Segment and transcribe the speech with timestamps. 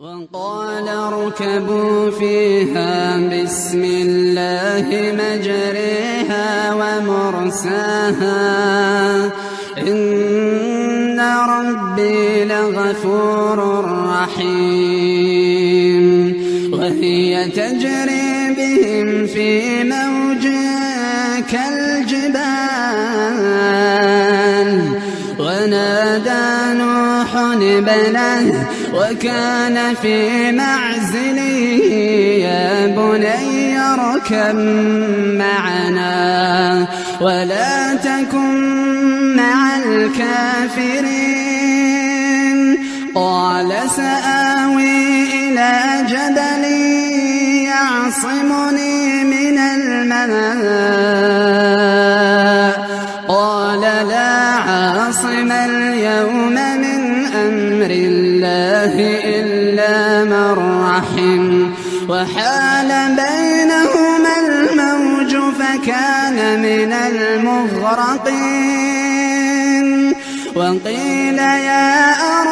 [0.00, 8.32] وقال اركبوا فيها بسم الله مجريها ومرساها.
[9.78, 16.06] إن ربي لغفور رحيم.
[16.72, 20.46] وهي تجري بهم في موج
[21.52, 22.40] كالجبال.
[25.38, 28.59] ونادى نوح ابنه
[29.00, 31.38] وكان في معزل
[32.44, 34.56] يا بني اركب
[35.38, 36.86] معنا
[37.20, 41.18] ولا تكن مع الكافرين.
[43.14, 45.72] قال سآوي إلى
[46.08, 46.64] جبل
[47.64, 50.30] يعصمني من الماء.
[53.28, 54.30] قال لا
[54.68, 55.89] عاصم اليوم
[62.20, 68.30] وحال بينهما الموج فكان من المغرقين
[70.54, 72.49] وقيل يا أرض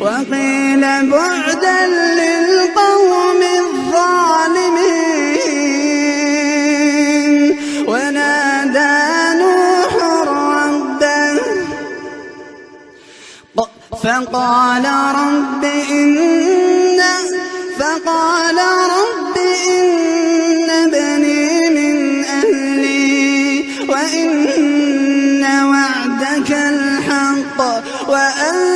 [0.00, 1.86] وقيل بعدا
[2.20, 3.82] للقوم الظالمين.
[7.88, 8.94] ونادى
[9.42, 9.92] نوح
[10.28, 11.40] ربه.
[14.02, 17.00] فقال رب إن
[17.78, 18.58] فقال
[18.96, 19.36] رب
[19.68, 23.64] إن بني من أهلي.
[23.88, 27.60] وإن وعدك الحق.
[28.08, 28.71] وأنت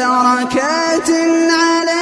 [0.00, 2.01] وبركات عليك.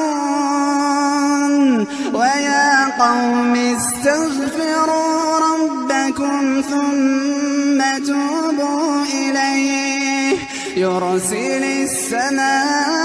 [3.81, 10.37] قوم استغفروا ربكم ثم توبوا إليه.
[10.77, 13.00] يرسل السماء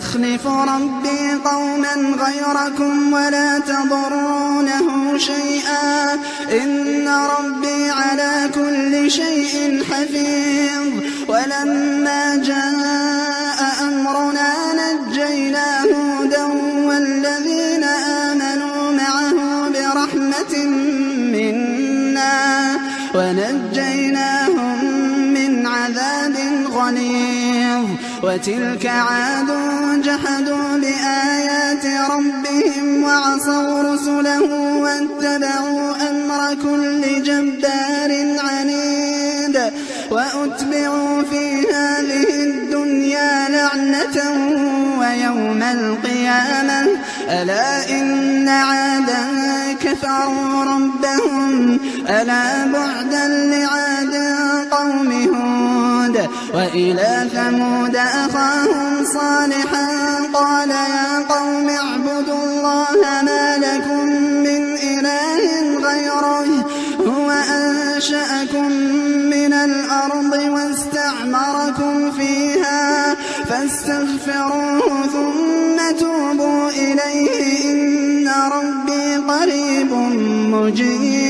[0.00, 1.94] ويستخلف ربي قوما
[2.24, 6.14] غيركم ولا تضرونه شيئا.
[6.62, 11.04] إن ربي على كل شيء حفيظ.
[11.28, 16.44] ولما جاء أمرنا نجينا هودا
[16.88, 20.66] والذين آمنوا معه برحمة
[21.34, 22.78] منا.
[23.14, 24.84] ونجيناهم
[25.34, 26.36] من عذاب
[26.72, 27.86] غليظ.
[28.22, 29.50] وتلك عاد
[33.40, 34.42] وعصوا رسله
[34.82, 39.72] واتبعوا أمر كل جبار عنيد
[40.10, 44.16] وأتبعوا في هذه الدنيا لعنة
[45.00, 46.88] ويوم القيامة.
[47.28, 49.24] ألا إن عادا
[49.84, 51.78] كفروا ربهم.
[52.08, 54.39] ألا بعدا لعاد قوم هود
[56.54, 59.86] وإلى ثمود أخاهم صالحا
[60.34, 64.06] قال يا قوم اعبدوا الله ما لكم
[64.46, 66.66] من إله غيره
[67.06, 68.72] هو أنشأكم
[69.30, 73.14] من الأرض واستعمركم فيها
[73.48, 79.92] فاستغفروه ثم توبوا إليه إن ربي قريب
[80.52, 81.29] مجيب.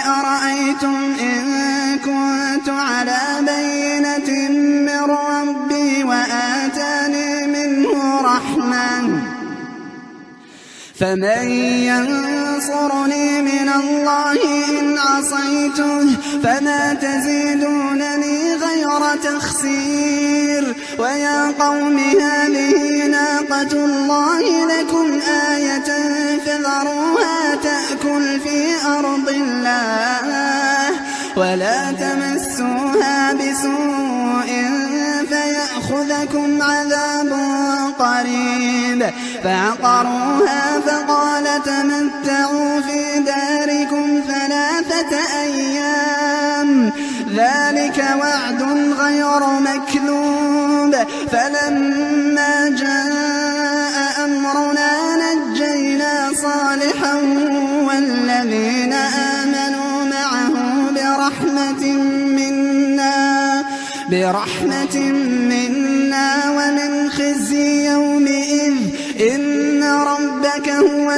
[11.01, 11.49] فمن
[11.89, 14.37] ينصرني من الله
[14.79, 25.19] إن عصيته فما تزيدونني غير تخسير ويا قوم هذه ناقة الله لكم
[25.51, 25.89] آية
[26.45, 30.91] فذروها تأكل في أرض الله
[31.35, 34.90] ولا تمسوها بسوء
[36.01, 37.33] فيأخذكم عذاب
[37.99, 39.09] قريب.
[39.43, 46.91] فعقروها فقال تمتعوا في داركم ثلاثة أيام.
[47.35, 48.63] ذلك وعد
[48.99, 50.95] غير مكذوب.
[51.31, 52.90] فلما جاء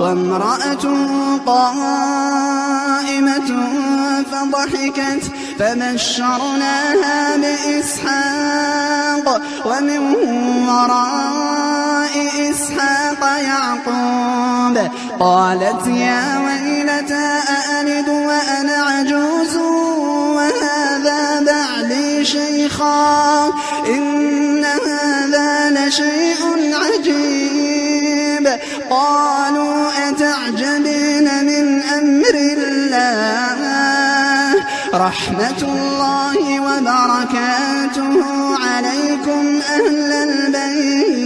[0.00, 0.96] وامرأته
[1.46, 3.50] قائمة
[4.32, 5.22] فضحكت
[5.58, 9.98] فبشرناها بإسحاق ومن
[10.68, 12.14] وراء
[12.50, 14.76] إسحاق يعقوب
[15.20, 19.56] قالت يا ويلتى أألد وأنا عجوز
[20.36, 23.46] وهذا بعلي شيخا
[23.86, 27.73] إن هذا لشيء عجيب
[28.90, 33.54] قالوا أتعجبين من أمر الله؟
[34.94, 38.14] رحمة الله وبركاته
[38.56, 41.24] عليكم أهل البيت.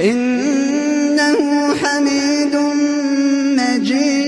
[0.00, 1.38] إنه
[1.74, 2.54] حميد
[3.60, 4.22] مجيد.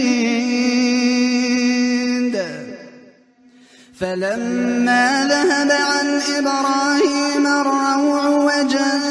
[4.01, 6.07] فلما ذهب عن
[6.39, 9.04] إبراهيم الروع وجاءته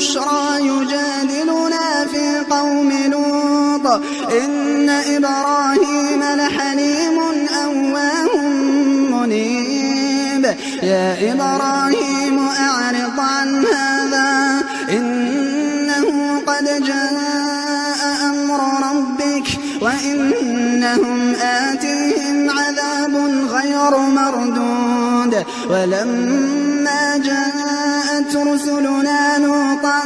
[0.00, 3.86] البشرى يجادلنا في قوم لوط.
[4.32, 7.18] إن إبراهيم لحليم
[7.64, 8.36] أواه
[9.12, 10.44] منيب.
[10.82, 14.62] يا إبراهيم أعرض عن هذا.
[14.90, 19.48] إنه قد جاء أمر ربك
[19.82, 23.14] وإنهم آتيهم عذاب
[23.50, 25.44] غير مردود.
[25.70, 27.16] ولما
[28.30, 30.00] جاءت رسلنا لوطا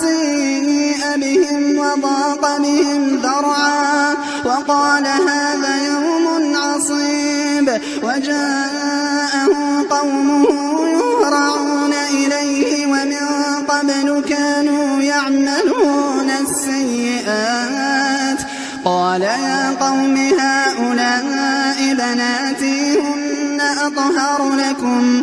[0.00, 10.46] سيء بهم وضاق بهم ذرعا وقال هذا يوم عصيب وجاءه قومه
[10.90, 13.26] يهرعون إليه ومن
[13.68, 18.38] قبل كانوا يعملون السيئات
[18.84, 25.22] قال يا قوم هؤلاء بناتي هن أطهر لكم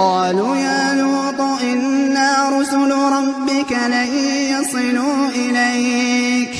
[0.00, 4.14] قالوا يا لوط إنا رسل ربك لن
[4.54, 6.59] يصلوا إليك.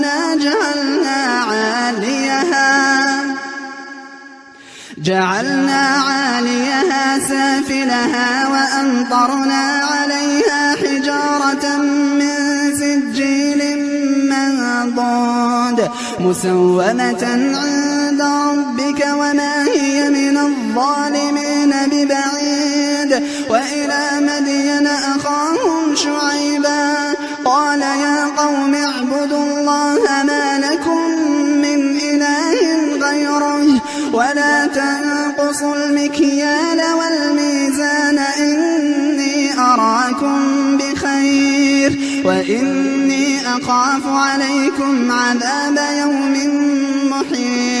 [5.03, 11.77] جعلنا عاليها سافلها وأمطرنا عليها حجارة
[12.19, 12.35] من
[12.75, 13.61] سجيل
[14.29, 15.89] منضود
[16.19, 27.13] مسومة عند ربك وما هي من الظالمين ببعيد وإلى مدين أخاهم شعيبا
[27.45, 30.50] قال يا قوم اعبدوا الله ما
[35.51, 41.99] تنقصوا المكيال والميزان إني أراكم بخير.
[42.25, 46.33] وإني أخاف عليكم عذاب يوم
[47.11, 47.80] محيط.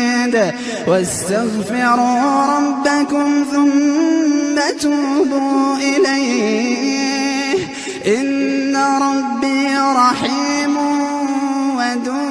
[0.91, 7.57] واستغفروا ربكم ثم توبوا إليه.
[8.07, 10.77] إن ربي رحيم
[11.77, 12.30] ودود.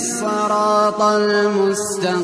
[0.00, 2.20] الصراط المستقيم.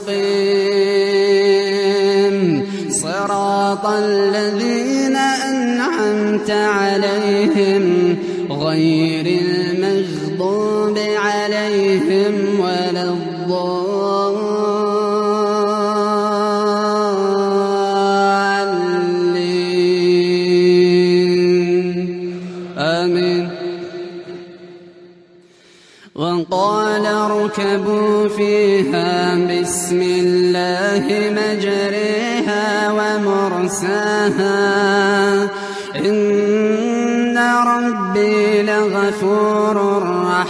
[2.91, 8.17] صراط الذين أنعمت عليهم
[8.51, 12.46] غير المغضوب عليهم.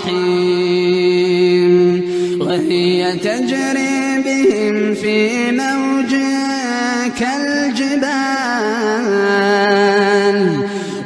[0.06, 1.74] رحيم
[2.40, 6.12] وهي تجري بهم في موج
[7.18, 8.36] كالجبال.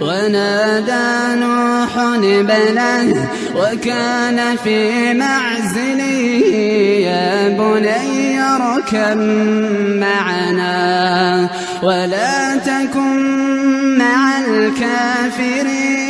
[0.01, 4.79] ونادى نوح ابنه وكان في
[5.15, 6.01] معزل.
[7.01, 9.19] يا بني اركب
[10.01, 11.51] معنا
[11.83, 13.19] ولا تكن
[13.99, 16.10] مع الكافرين.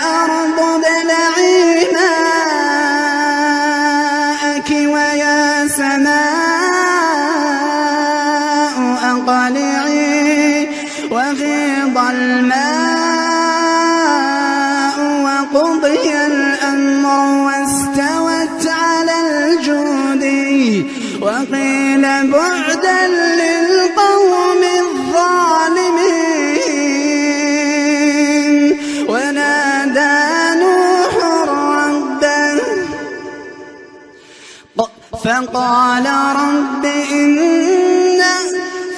[35.31, 38.21] فقال رب إن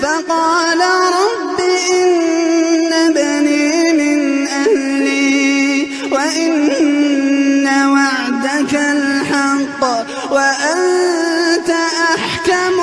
[0.01, 0.81] فقال
[1.19, 1.59] رب
[1.91, 9.81] إن ابني من أهلي وإن وعدك الحق
[10.31, 11.69] وأنت
[12.13, 12.82] أحكم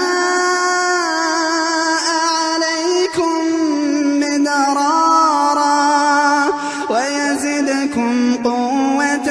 [8.43, 9.29] قوة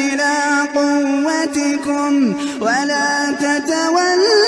[0.00, 0.34] إلى
[0.74, 2.12] قوتكم
[2.60, 4.47] ولا تتولوا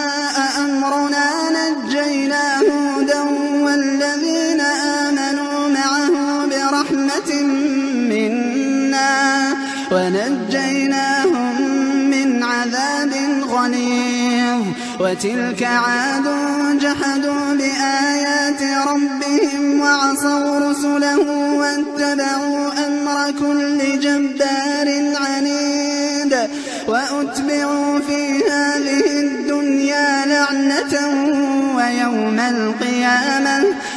[9.91, 11.61] ونجيناهم
[12.09, 13.13] من عذاب
[13.49, 14.65] غليظ.
[14.99, 16.27] وتلك عاد
[16.79, 21.19] جحدوا بآيات ربهم وعصوا رسله
[21.61, 26.33] واتبعوا أمر كل جبار عنيد.
[26.87, 30.93] وأتبعوا في هذه الدنيا لعنة
[31.75, 33.57] ويوم القيامة.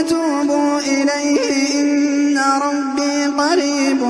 [0.00, 4.02] توبوا إليه إن ربي قريب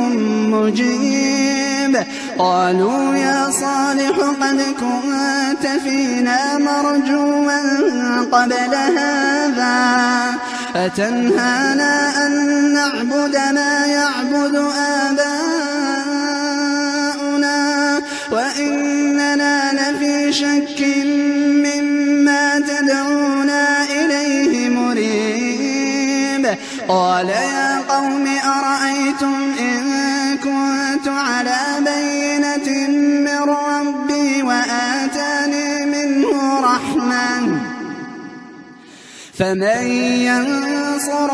[0.52, 2.04] مجيب.
[2.38, 9.74] قالوا يا صالح قد كنت فينا مرجوا قبل هذا.
[10.76, 12.32] أتنهانا أن
[12.74, 15.34] نعبد ما يعبد آباؤنا؟
[18.32, 20.80] وإننا لفي شك
[26.88, 29.82] قال يا قوم أرأيتم إن
[30.36, 32.88] كنت على بينة
[33.26, 37.60] من ربي وآتاني منه رحمة
[39.38, 39.86] فمن
[40.28, 41.33] ينصرني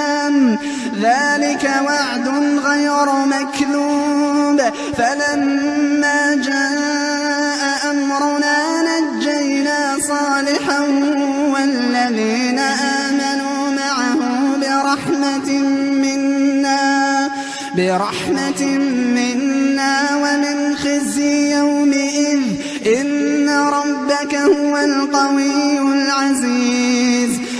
[1.01, 2.27] ذلك وعد
[2.65, 4.61] غير مكذوب.
[4.97, 10.79] فلما جاء أمرنا نجينا صالحا
[11.53, 14.19] والذين آمنوا معه
[14.61, 15.49] برحمة
[16.03, 17.29] منا
[17.77, 18.61] برحمة
[19.17, 22.41] منا ومن خزي يومئذ.
[22.85, 27.40] إن ربك هو القوي العزيز.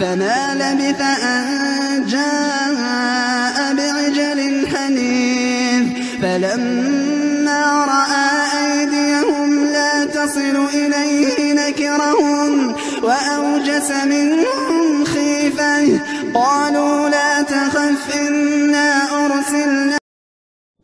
[0.00, 5.86] فما لبث أن جاء بعجل حنيف.
[6.22, 8.30] فلما رأى
[8.62, 16.00] أيديهم لا تصل إليه نكرهم وأوجس منهم خيفة.
[16.34, 18.88] قالوا لا تخف إنا
[19.26, 19.98] أرسلنا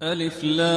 [0.02, 0.76] ألف لام.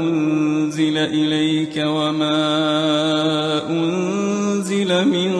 [1.05, 2.39] إليك وما
[3.69, 5.31] أنزل من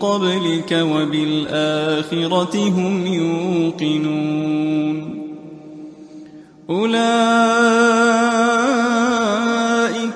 [0.00, 4.52] قبلك وبالآخرة هم يوقنون.
[6.70, 7.02] أولئك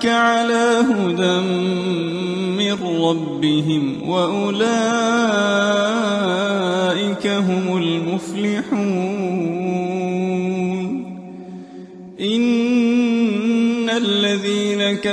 [0.06, 1.40] على هدى
[2.58, 5.25] من ربهم وأولئك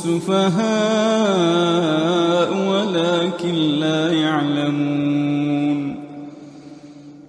[0.00, 0.60] السفهاء
[2.68, 5.96] ولكن لا يعلمون.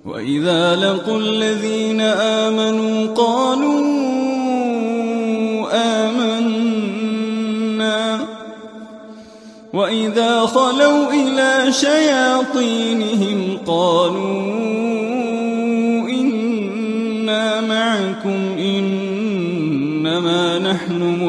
[0.05, 3.81] وإذا لقوا الذين آمنوا قالوا
[5.73, 6.91] آمنا.
[9.73, 14.50] وإذا خلوا إلى شياطينهم قالوا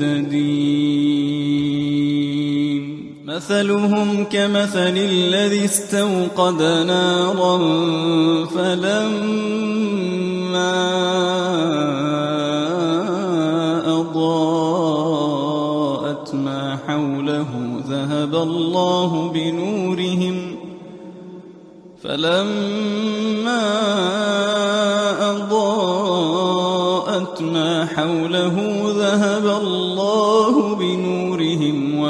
[0.00, 1.56] مهتدين
[3.26, 7.58] مثلهم كمثل الذي استوقد نارا
[8.44, 9.66] فلما
[14.00, 15.44] أضاءت
[16.34, 17.46] ما حوله
[17.88, 20.56] ذهب الله بنورهم
[22.02, 23.66] فلما
[25.30, 25.76] أضاءت
[27.42, 28.75] ما حوله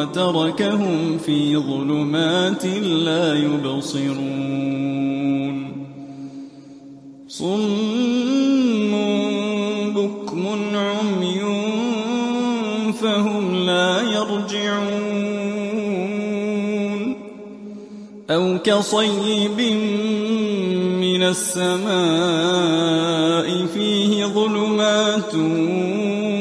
[0.07, 4.77] وتركهم في ظلمات لا يبصرون.
[7.29, 8.93] صم
[9.95, 11.41] بكم عمي
[12.93, 15.17] فهم لا يرجعون.
[18.31, 19.61] أو كصيب
[21.01, 21.87] من السماء
[23.67, 25.35] فيه ظلمات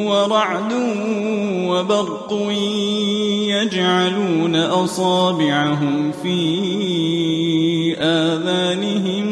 [0.06, 0.74] ورعد
[1.70, 2.34] وبرق
[3.66, 9.28] يجعلون أصابعهم في آذانهم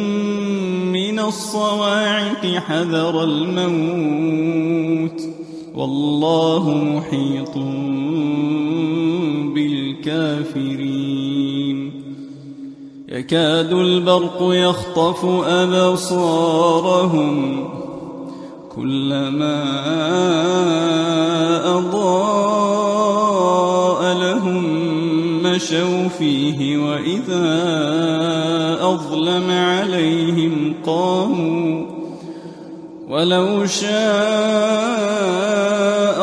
[0.92, 5.22] من الصواعق حذر الموت.
[5.76, 7.58] والله محيط
[9.54, 10.94] بالكافرين.
[13.10, 16.54] يكاد البرق يخطف أبصارهم.
[18.76, 19.64] كلما
[25.54, 27.46] مشوا فيه وإذا
[28.82, 31.86] أظلم عليهم قاموا
[33.10, 33.90] ولو شاء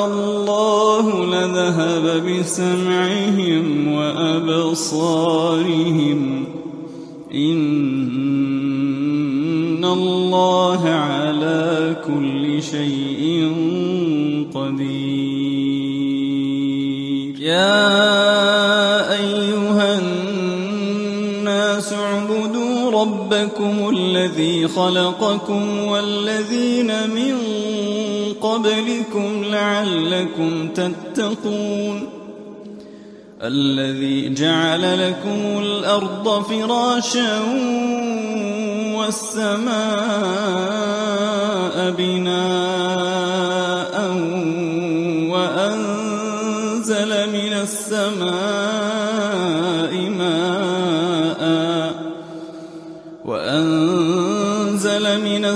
[0.07, 5.40] الله لذهب بسمعهم وأبصارهم
[24.31, 27.37] الذي خلقكم والذين من
[28.41, 32.09] قبلكم لعلكم تتقون
[33.43, 37.41] الذي جعل لكم الأرض فراشا
[38.95, 39.71] والسماء
[41.99, 42.71] بناء
[45.31, 48.70] وأنزل من السماء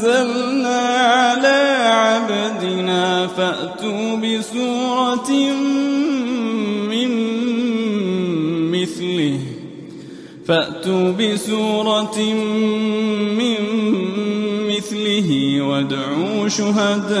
[0.00, 5.30] نزلنا على عبدنا فأتوا بسورة
[6.90, 7.10] من
[8.72, 9.38] مثله.
[10.46, 12.18] فأتوا بسورة
[13.38, 13.56] من
[14.68, 17.20] مثله وادعوا شهداءكم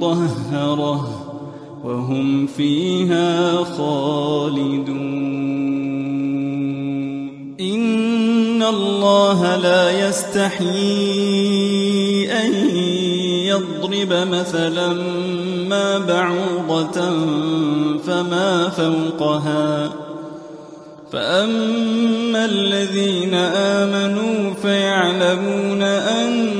[0.00, 1.08] مطهرة
[1.84, 5.00] وهم فيها خالدون.
[7.60, 10.72] إن الله لا يستحيي
[12.32, 12.76] أن
[13.46, 14.92] يضرب مثلا
[15.68, 17.10] ما بعوضة
[18.06, 19.90] فما فوقها.
[21.12, 26.59] فأما الذين آمنوا فيعلمون الحق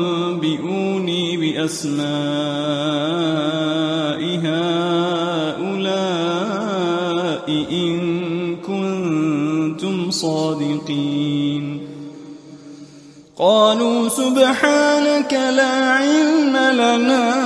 [0.00, 2.06] أنبئوني بأسماء
[4.44, 6.06] هؤلاء
[7.72, 7.96] إن
[8.56, 11.64] كنتم صادقين.
[13.38, 17.45] قالوا سبحانك لا علم لنا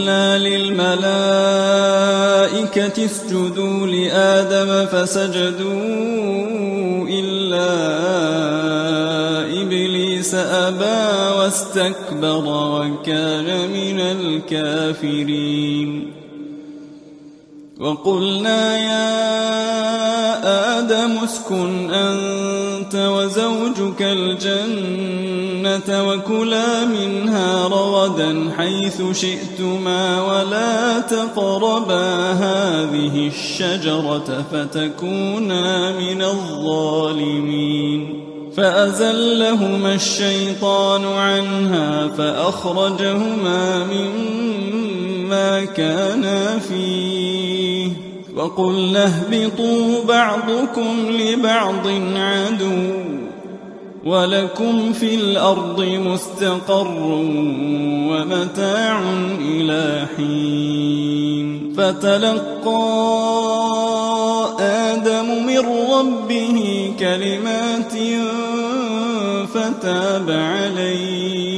[2.77, 5.71] للملائكة اسجدوا لآدم فسجدوا
[7.09, 7.71] إلا
[9.61, 15.91] إبليس أبى واستكبر وكان من الكافرين.
[17.79, 19.19] وقلنا يا
[20.79, 22.30] آدم اسكن أنت
[23.71, 38.23] وزوجك الجنة وكلا منها رغدا حيث شئتما ولا تقربا هذه الشجرة فتكونا من الظالمين.
[38.57, 44.81] فأزلهما الشيطان عنها فأخرجهما مما
[45.29, 47.91] ما كانا فيه.
[48.35, 53.10] وقلنا اهبطوا بعضكم لبعض عدو
[54.05, 56.97] ولكم في الأرض مستقر
[58.09, 59.01] ومتاع
[59.41, 63.11] إلى حين فتلقى
[64.59, 65.59] آدم من
[65.93, 67.93] ربه كلمات
[69.53, 71.51] فتاب عليه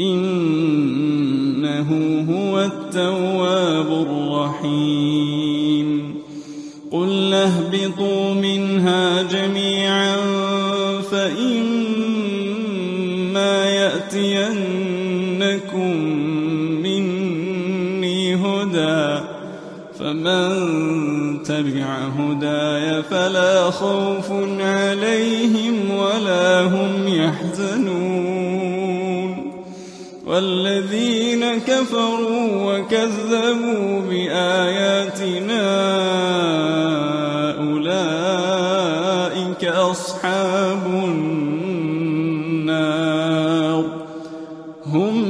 [0.00, 1.90] إنه
[2.30, 5.90] هو التواب الرحيم
[6.92, 9.69] قل اهبطوا منها جميعا
[21.60, 28.70] تبع هداي فلا خوف عليهم ولا هم يحزنون.
[30.26, 35.66] والذين كفروا وكذبوا بآياتنا
[37.58, 42.20] أولئك أصحاب النار.
[44.86, 45.29] هم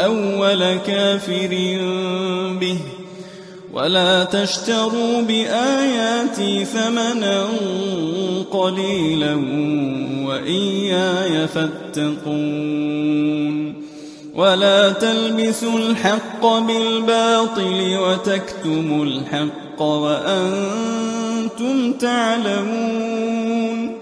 [0.00, 1.78] أول كافر
[2.60, 2.78] به.
[3.72, 7.44] ولا تشتروا بآياتي ثمنا
[8.50, 9.34] قليلا
[10.26, 13.02] وإياي فاتقون.
[14.34, 24.01] ولا تلبسوا الحق بالباطل وتكتموا الحق وأنتم تعلمون.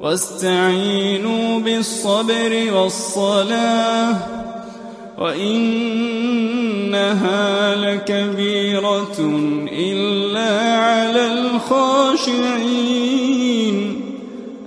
[0.00, 4.16] واستعينوا بالصبر والصلاة
[5.18, 6.54] وإنها
[7.74, 9.16] لكبيرة
[9.72, 12.70] إلا على الخاشعين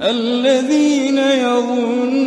[0.02, 2.23] الذين يظنون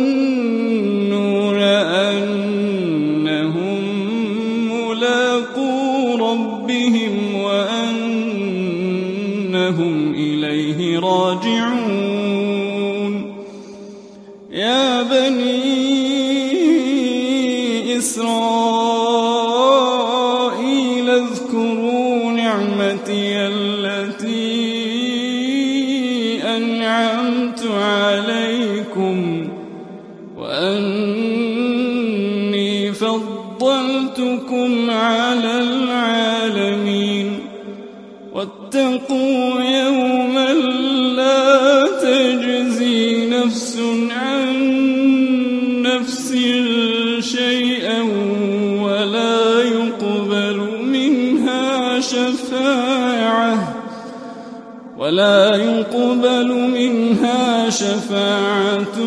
[58.17, 58.99] شفاعة